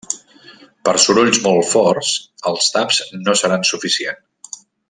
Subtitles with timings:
[0.87, 2.15] Per sorolls molt forts,
[2.53, 4.23] els taps no seran suficient.